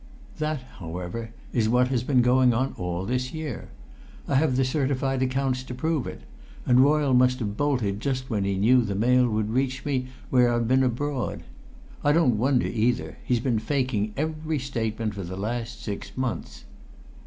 [0.39, 3.69] That, however, is what has been going on all this year.
[4.27, 6.21] I have the certified accounts to prove it,
[6.65, 10.51] and Royle must have bolted just when he knew the mail would reach me where
[10.51, 11.43] I've been abroad.
[12.03, 16.65] I don't wonder, either; he's been faking every statement for the last six months!"